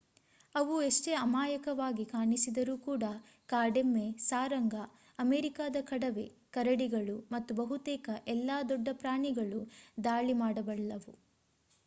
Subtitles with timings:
[0.55, 3.11] ಅವು ಎಷ್ಟೇ ಅಮಾಯಕವಾಗಿ ಕಾಣಿಸಿದರೂ ಕೂಡಾ
[3.49, 4.75] ಕಾಡೆಮ್ಮೆ ಸಾರಂಗ
[5.19, 6.25] ಅಮೆರಿಕಾದ ಕಡವೆ
[6.51, 9.61] ಕರಡಿಗಳು ಮತ್ತು ಬಹುತೇಕ ಎಲ್ಲಾ ದೊಡ್ಡ ಪ್ರಾಣಿಗಳೂ
[10.03, 11.13] ದಾಳಿ ಮಾಡಬಲ್ಲವು